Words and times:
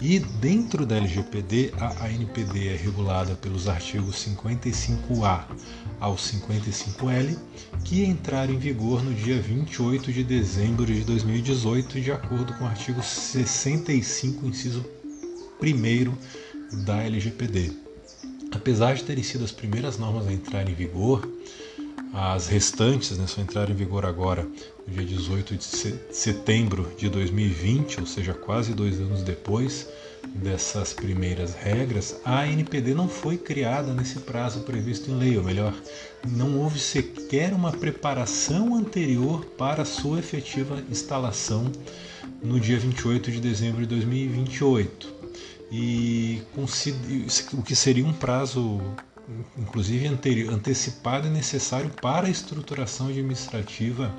E 0.00 0.18
dentro 0.18 0.84
da 0.84 0.96
LGPD, 0.96 1.72
a 1.80 2.04
ANPD 2.04 2.68
é 2.68 2.76
regulada 2.76 3.34
pelos 3.34 3.68
artigos 3.68 4.16
55A 4.26 5.44
ao 6.04 6.16
55L, 6.16 7.34
que 7.82 8.04
entraram 8.04 8.52
em 8.52 8.58
vigor 8.58 9.02
no 9.02 9.14
dia 9.14 9.40
28 9.40 10.12
de 10.12 10.22
dezembro 10.22 10.84
de 10.84 11.00
2018, 11.00 11.98
de 11.98 12.12
acordo 12.12 12.52
com 12.58 12.64
o 12.64 12.66
artigo 12.66 13.02
65, 13.02 14.46
inciso 14.46 14.84
1 15.62 16.84
da 16.84 17.02
LGPD. 17.02 17.72
Apesar 18.52 18.94
de 18.94 19.04
terem 19.04 19.24
sido 19.24 19.44
as 19.44 19.50
primeiras 19.50 19.96
normas 19.96 20.26
a 20.26 20.32
entrar 20.32 20.68
em 20.68 20.74
vigor, 20.74 21.26
as 22.12 22.48
restantes 22.48 23.16
né, 23.16 23.26
só 23.26 23.40
entraram 23.40 23.72
em 23.72 23.76
vigor 23.76 24.04
agora, 24.04 24.46
no 24.86 24.92
dia 24.92 25.06
18 25.06 25.56
de 25.56 25.64
setembro 26.12 26.92
de 26.98 27.08
2020, 27.08 28.00
ou 28.00 28.06
seja, 28.06 28.34
quase 28.34 28.74
dois 28.74 29.00
anos 29.00 29.22
depois 29.22 29.88
dessas 30.34 30.92
primeiras 30.92 31.54
regras. 31.54 32.20
A 32.24 32.46
NPD 32.46 32.94
não 32.94 33.08
foi 33.08 33.36
criada 33.36 33.92
nesse 33.92 34.20
prazo 34.20 34.60
previsto 34.60 35.10
em 35.10 35.18
lei, 35.18 35.36
ou 35.36 35.44
melhor, 35.44 35.74
não 36.26 36.58
houve 36.58 36.78
sequer 36.78 37.52
uma 37.52 37.72
preparação 37.72 38.74
anterior 38.74 39.44
para 39.44 39.84
sua 39.84 40.18
efetiva 40.18 40.82
instalação 40.90 41.70
no 42.42 42.60
dia 42.60 42.78
28 42.78 43.30
de 43.30 43.40
dezembro 43.40 43.80
de 43.80 43.86
2028. 43.86 45.14
E 45.72 46.42
o 47.52 47.62
que 47.62 47.74
seria 47.74 48.06
um 48.06 48.12
prazo 48.12 48.80
inclusive 49.58 50.06
antecipado 50.06 51.26
e 51.26 51.30
necessário 51.30 51.90
para 52.02 52.26
a 52.26 52.30
estruturação 52.30 53.08
administrativa 53.08 54.14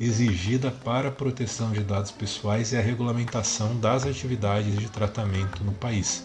exigida 0.00 0.70
para 0.70 1.08
a 1.08 1.12
proteção 1.12 1.72
de 1.72 1.80
dados 1.80 2.10
pessoais 2.10 2.72
e 2.72 2.76
a 2.76 2.80
regulamentação 2.80 3.78
das 3.78 4.06
atividades 4.06 4.78
de 4.78 4.88
tratamento 4.88 5.64
no 5.64 5.72
país. 5.72 6.24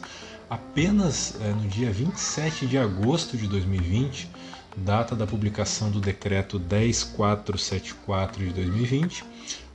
Apenas 0.50 1.40
é, 1.41 1.50
no 1.50 1.67
dia 1.67 1.91
27 1.91 2.66
de 2.66 2.78
agosto 2.78 3.38
de 3.38 3.47
2020, 3.47 4.29
data 4.78 5.16
da 5.16 5.28
publicação 5.28 5.91
do 5.91 6.00
decreto 6.00 6.59
10474 6.59 8.44
de 8.44 8.53
2020, 8.53 9.23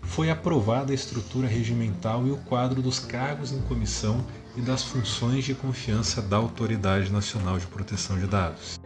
foi 0.07 0.31
aprovada 0.31 0.93
a 0.93 0.95
estrutura 0.95 1.49
regimental 1.49 2.27
e 2.27 2.31
o 2.31 2.37
quadro 2.37 2.81
dos 2.81 2.99
cargos 2.99 3.53
em 3.53 3.61
comissão 3.63 4.25
e 4.57 4.61
das 4.61 4.85
funções 4.85 5.45
de 5.45 5.55
confiança 5.55 6.23
da 6.23 6.37
Autoridade 6.37 7.11
Nacional 7.11 7.59
de 7.59 7.67
Proteção 7.67 8.19
de 8.19 8.27
Dados. 8.27 8.79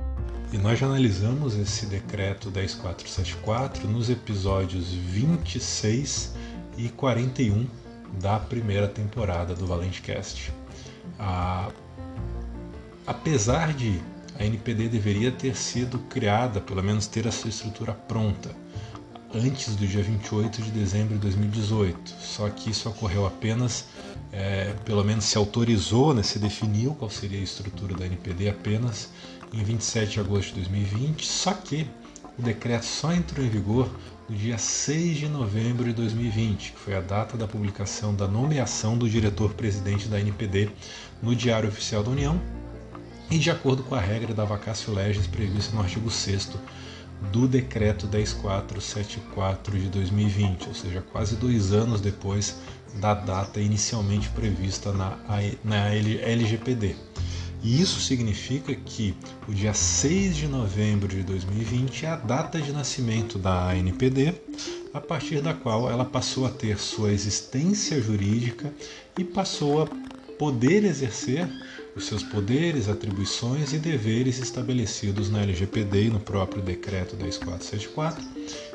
E 0.53 0.57
nós 0.57 0.79
já 0.79 0.87
analisamos 0.87 1.55
esse 1.57 1.85
decreto 1.85 2.51
10474 2.51 3.87
nos 3.87 4.09
episódios 4.09 4.91
26 4.93 6.35
e 6.79 6.89
41 6.89 7.67
da 8.21 8.39
primeira 8.39 8.89
temporada 8.89 9.55
do 9.55 9.67
ValenteCast. 9.67 10.51
Ah, 11.19 11.71
apesar 13.07 13.75
de 13.75 14.01
a 14.39 14.45
NPD 14.45 14.89
deveria 14.89 15.33
ter 15.33 15.57
sido 15.57 15.99
criada, 15.99 16.61
pelo 16.61 16.83
menos 16.83 17.07
ter 17.07 17.27
a 17.27 17.33
sua 17.33 17.51
estrutura 17.51 17.93
pronta, 17.93 18.55
antes 19.35 19.77
do 19.77 19.87
dia 19.87 20.03
28 20.03 20.63
de 20.63 20.71
dezembro 20.71 21.15
de 21.15 21.21
2018. 21.21 22.15
Só 22.21 22.49
que 22.49 22.71
isso 22.71 22.89
ocorreu 22.89 23.27
apenas, 23.27 23.87
é, 24.33 24.75
pelo 24.85 25.05
menos 25.05 25.25
se 25.25 25.37
autorizou, 25.37 26.15
né, 26.15 26.23
se 26.23 26.39
definiu 26.39 26.95
qual 26.95 27.11
seria 27.11 27.39
a 27.39 27.43
estrutura 27.43 27.95
da 27.95 28.07
NPD 28.07 28.49
apenas 28.49 29.11
em 29.53 29.63
27 29.63 30.13
de 30.13 30.21
agosto 30.21 30.49
de 30.49 30.61
2020. 30.61 31.27
Só 31.27 31.53
que 31.53 31.87
o 32.39 32.43
decreto 32.43 32.85
só 32.85 33.13
entrou 33.13 33.45
em 33.45 33.49
vigor 33.49 33.91
no 34.29 34.37
dia 34.37 34.59
6 34.59 35.19
de 35.19 35.29
novembro 35.29 35.85
de 35.85 35.93
2020, 35.93 36.73
que 36.73 36.79
foi 36.79 36.95
a 36.95 37.01
data 37.01 37.37
da 37.37 37.49
publicação 37.49 38.15
da 38.15 38.29
nomeação 38.29 38.97
do 38.97 39.09
diretor-presidente 39.09 40.09
da 40.09 40.21
NPD 40.21 40.71
no 41.23 41.35
Diário 41.35 41.69
Oficial 41.69 42.03
da 42.03 42.11
União 42.11 42.41
e 43.31 43.39
de 43.39 43.51
acordo 43.51 43.83
com 43.83 43.95
a 43.95 44.01
regra 44.01 44.33
da 44.33 44.45
vacácio 44.45 44.93
legis 44.93 45.27
prevista 45.27 45.75
no 45.75 45.83
artigo 45.83 46.11
6 46.11 46.51
do 47.33 47.47
decreto 47.49 48.07
10474 48.07 49.79
de 49.79 49.89
2020, 49.89 50.69
ou 50.69 50.75
seja, 50.75 51.03
quase 51.13 51.37
dois 51.37 51.73
anos 51.73 52.01
depois 52.01 52.57
da 53.01 53.15
data 53.15 53.61
inicialmente 53.61 54.29
prevista 54.31 54.93
na, 54.93 55.19
na 55.65 55.95
LGPD. 55.95 56.97
E 57.63 57.81
isso 57.81 58.01
significa 58.01 58.73
que 58.75 59.17
o 59.49 59.53
dia 59.53 59.75
6 59.75 60.37
de 60.37 60.47
novembro 60.47 61.09
de 61.09 61.23
2020 61.25 62.07
é 62.07 62.09
a 62.09 62.17
data 62.17 62.61
de 62.61 62.73
nascimento 62.73 63.37
da 63.37 63.71
ANPD, 63.71 64.33
a 64.95 65.01
partir 65.01 65.41
da 65.41 65.53
qual 65.53 65.91
ela 65.91 66.05
passou 66.05 66.47
a 66.47 66.51
ter 66.51 66.79
sua 66.79 67.13
existência 67.13 68.01
jurídica 68.01 68.73
e 69.19 69.25
passou 69.25 69.83
a 69.83 69.89
poder 70.39 70.85
exercer 70.85 71.49
os 71.99 72.07
seus 72.07 72.23
poderes, 72.23 72.89
atribuições 72.89 73.73
e 73.73 73.79
deveres 73.79 74.39
estabelecidos 74.39 75.29
na 75.29 75.43
LGPD 75.43 76.05
e 76.05 76.11
no 76.11 76.21
próprio 76.21 76.63
decreto 76.63 77.17
10474, 77.17 78.25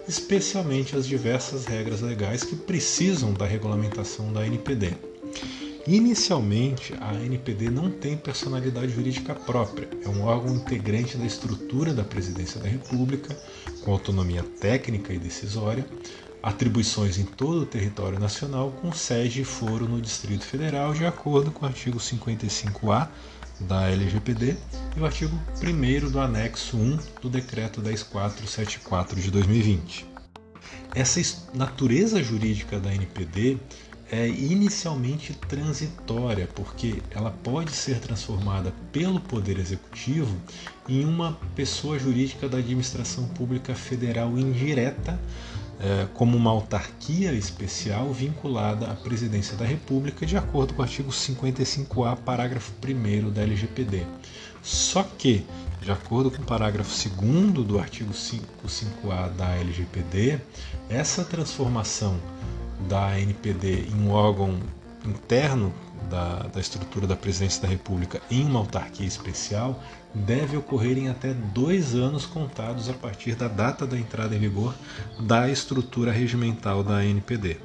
especialmente 0.08 0.96
as 0.96 1.08
diversas 1.08 1.66
regras 1.66 2.02
legais 2.02 2.44
que 2.44 2.56
precisam 2.56 3.34
da 3.34 3.46
regulamentação 3.46 4.32
da 4.32 4.46
NPD. 4.46 4.92
Inicialmente, 5.88 6.94
a 7.00 7.14
NPD 7.14 7.70
não 7.70 7.90
tem 7.90 8.16
personalidade 8.16 8.94
jurídica 8.94 9.34
própria, 9.34 9.90
é 10.04 10.10
um 10.10 10.24
órgão 10.24 10.56
integrante 10.56 11.18
da 11.18 11.26
estrutura 11.26 11.94
da 11.94 12.04
Presidência 12.04 12.60
da 12.60 12.68
República, 12.68 13.36
com 13.82 13.92
autonomia 13.92 14.44
técnica 14.44 15.14
e 15.14 15.20
decisória, 15.20 15.86
atribuições 16.44 17.18
em 17.18 17.24
todo 17.24 17.62
o 17.62 17.66
território 17.66 18.19
nacional, 18.19 18.69
com 18.81 18.92
sede 18.92 19.42
e 19.42 19.45
foro 19.45 19.88
no 19.88 20.01
Distrito 20.01 20.44
Federal, 20.44 20.94
de 20.94 21.06
acordo 21.06 21.50
com 21.51 21.66
o 21.66 21.69
artigo 21.69 21.98
55A 21.98 23.07
da 23.62 23.90
LGPD 23.90 24.57
e 24.98 25.00
o 25.00 25.06
artigo 25.06 25.40
1 25.63 26.12
do 26.12 26.19
anexo 26.19 26.75
1 26.75 27.00
do 27.22 27.30
Decreto 27.30 27.81
10474 27.81 29.22
de 29.22 29.31
2020. 29.31 30.06
Essa 30.94 31.22
natureza 31.54 32.22
jurídica 32.22 32.78
da 32.78 32.94
NPD 32.94 33.57
é 34.12 34.28
inicialmente 34.28 35.34
transitória, 35.34 36.48
porque 36.54 37.01
ela 37.10 37.31
pode 37.31 37.72
ser 37.72 38.00
transformada 38.00 38.74
pelo 38.92 39.19
Poder 39.19 39.57
Executivo 39.57 40.36
em 40.88 41.06
uma 41.06 41.40
pessoa 41.56 41.98
jurídica 41.98 42.48
da 42.48 42.57
administração 42.57 43.28
pública 43.30 43.74
federal 43.74 44.38
indireta 44.38 45.19
como 46.14 46.38
uma 46.38 46.52
autarquia 46.52 47.34
especial 47.34 48.12
vinculada 48.14 48.90
à 48.90 48.96
Presidência 48.96 49.58
da 49.58 49.66
República, 49.66 50.25
de 50.25 50.38
acordo 50.38 50.74
com 50.74 50.81
o 50.81 50.86
artigo 50.86 51.10
55A, 51.12 52.16
parágrafo 52.18 52.72
1 52.81 53.30
da 53.31 53.42
LGPD. 53.42 54.06
Só 54.62 55.04
que, 55.04 55.46
de 55.81 55.92
acordo 55.92 56.31
com 56.31 56.42
o 56.42 56.46
parágrafo 56.46 56.92
2 57.22 57.66
do 57.66 57.78
artigo 57.78 58.14
55A 58.14 59.30
da 59.36 59.56
LGPD, 59.58 60.40
essa 60.90 61.25
transformação 61.25 62.18
da 62.88 63.19
NPD 63.19 63.88
em 63.90 63.96
um 63.96 64.12
órgão 64.12 64.58
interno 65.06 65.74
da, 66.13 66.48
da 66.54 66.60
estrutura 66.60 67.07
da 67.07 67.15
presidência 67.15 67.63
da 67.63 67.68
República 67.68 68.21
em 68.30 68.45
uma 68.45 68.60
autarquia 68.60 69.07
especial 69.07 69.81
deve 70.13 70.56
ocorrer 70.56 70.95
em 70.95 71.10
até 71.10 71.33
dois 71.33 71.95
anos 71.95 72.24
contados 72.24 72.88
a 72.88 72.94
partir 72.94 73.33
da 73.36 73.48
data 73.48 73.88
da 73.88 73.98
entrada 73.98 74.36
em 74.36 74.39
vigor 74.39 74.75
da 75.19 75.50
estrutura 75.50 76.12
regimental 76.12 76.83
da 76.83 77.04
NPD. 77.04 77.57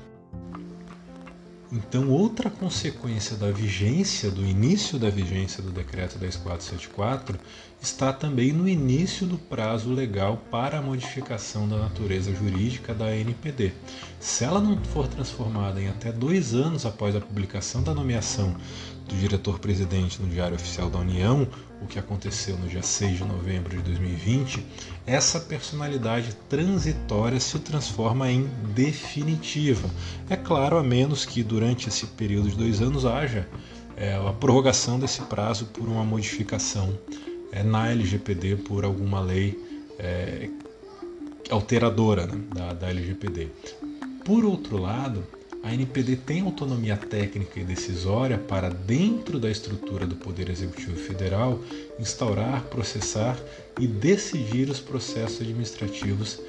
Então, 1.70 2.08
outra 2.08 2.48
consequência 2.48 3.36
da 3.36 3.50
vigência, 3.50 4.30
do 4.30 4.42
início 4.42 4.98
da 4.98 5.10
vigência 5.10 5.62
do 5.62 5.70
decreto 5.70 6.18
10474, 6.18 7.38
está 7.80 8.10
também 8.10 8.52
no 8.52 8.66
início 8.66 9.26
do 9.26 9.36
prazo 9.36 9.92
legal 9.92 10.38
para 10.50 10.78
a 10.78 10.82
modificação 10.82 11.68
da 11.68 11.76
natureza 11.76 12.34
jurídica 12.34 12.94
da 12.94 13.14
NPD. 13.14 13.72
Se 14.18 14.44
ela 14.44 14.60
não 14.60 14.82
for 14.82 15.06
transformada 15.06 15.78
em 15.78 15.88
até 15.88 16.10
dois 16.10 16.54
anos 16.54 16.86
após 16.86 17.14
a 17.14 17.20
publicação 17.20 17.82
da 17.82 17.92
nomeação 17.92 18.56
do 19.08 19.16
diretor-presidente 19.16 20.20
no 20.20 20.28
Diário 20.28 20.54
Oficial 20.54 20.90
da 20.90 20.98
União, 20.98 21.48
o 21.80 21.86
que 21.86 21.98
aconteceu 21.98 22.56
no 22.56 22.68
dia 22.68 22.82
6 22.82 23.18
de 23.18 23.24
novembro 23.24 23.76
de 23.76 23.82
2020, 23.82 24.64
essa 25.06 25.40
personalidade 25.40 26.36
transitória 26.48 27.40
se 27.40 27.58
transforma 27.60 28.30
em 28.30 28.44
definitiva. 28.74 29.88
É 30.28 30.36
claro, 30.36 30.76
a 30.76 30.82
menos 30.82 31.24
que 31.24 31.42
durante 31.42 31.88
esse 31.88 32.06
período 32.06 32.50
de 32.50 32.56
dois 32.56 32.82
anos 32.82 33.04
haja 33.06 33.48
é, 33.96 34.14
a 34.14 34.32
prorrogação 34.32 34.98
desse 34.98 35.22
prazo 35.22 35.66
por 35.66 35.88
uma 35.88 36.04
modificação 36.04 36.96
é, 37.50 37.62
na 37.62 37.90
LGPD 37.90 38.56
por 38.56 38.84
alguma 38.84 39.20
lei 39.20 39.58
é, 39.98 40.48
alteradora 41.50 42.26
né, 42.26 42.40
da, 42.54 42.72
da 42.74 42.90
LGPD. 42.90 43.48
Por 44.24 44.44
outro 44.44 44.76
lado, 44.76 45.24
a 45.62 45.74
NPD 45.74 46.16
tem 46.16 46.40
autonomia 46.40 46.96
técnica 46.96 47.58
e 47.60 47.64
decisória 47.64 48.38
para, 48.38 48.70
dentro 48.70 49.38
da 49.40 49.50
estrutura 49.50 50.06
do 50.06 50.14
Poder 50.14 50.48
Executivo 50.48 50.96
Federal, 50.96 51.60
instaurar, 51.98 52.62
processar 52.64 53.36
e 53.78 53.86
decidir 53.86 54.70
os 54.70 54.80
processos 54.80 55.40
administrativos 55.40 56.40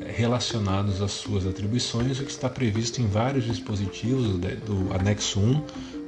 eh, 0.00 0.12
relacionados 0.16 1.02
às 1.02 1.12
suas 1.12 1.46
atribuições, 1.46 2.18
o 2.18 2.24
que 2.24 2.30
está 2.30 2.48
previsto 2.48 3.00
em 3.00 3.06
vários 3.06 3.44
dispositivos 3.44 4.38
do 4.64 4.92
anexo 4.94 5.38
1 5.38 5.62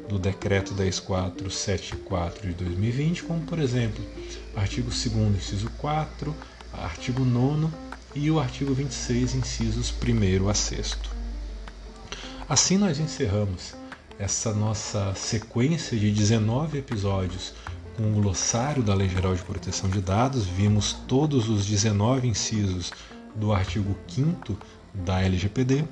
do 0.08 0.18
Decreto 0.18 0.74
10474 0.74 2.48
de 2.48 2.54
2020, 2.54 3.24
como, 3.24 3.42
por 3.42 3.58
exemplo, 3.58 4.02
artigo 4.56 4.88
2 4.88 5.06
inciso 5.36 5.70
4, 5.76 6.34
artigo 6.72 7.24
9 7.24 7.68
e 8.14 8.30
o 8.30 8.40
artigo 8.40 8.72
26, 8.72 9.34
incisos 9.34 9.92
1 9.92 10.48
a 10.48 10.54
6. 10.54 11.17
Assim 12.48 12.78
nós 12.78 12.98
encerramos 12.98 13.74
essa 14.18 14.54
nossa 14.54 15.14
sequência 15.14 15.98
de 15.98 16.10
19 16.10 16.78
episódios 16.78 17.52
com 17.94 18.04
o 18.04 18.22
glossário 18.22 18.82
da 18.82 18.94
Lei 18.94 19.06
Geral 19.06 19.34
de 19.34 19.42
Proteção 19.42 19.90
de 19.90 20.00
Dados. 20.00 20.46
Vimos 20.46 20.94
todos 21.06 21.46
os 21.50 21.66
19 21.66 22.26
incisos 22.26 22.90
do 23.34 23.52
artigo 23.52 23.94
5 24.08 24.56
da 24.94 25.20
LGPD 25.20 25.84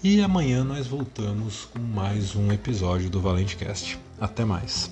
e 0.00 0.22
amanhã 0.22 0.62
nós 0.62 0.86
voltamos 0.86 1.64
com 1.64 1.80
mais 1.80 2.36
um 2.36 2.52
episódio 2.52 3.10
do 3.10 3.20
Valente 3.20 3.56
Cast. 3.56 3.98
Até 4.20 4.44
mais. 4.44 4.88